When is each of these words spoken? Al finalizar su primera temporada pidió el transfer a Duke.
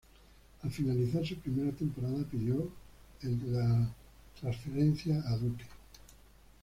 Al 0.63 0.71
finalizar 0.71 1.23
su 1.23 1.35
primera 1.35 1.71
temporada 1.77 2.23
pidió 2.25 2.67
el 3.21 3.37
transfer 4.39 4.91
a 5.27 5.37
Duke. 5.37 5.65